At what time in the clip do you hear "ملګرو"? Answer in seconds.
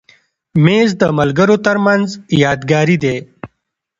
1.19-1.57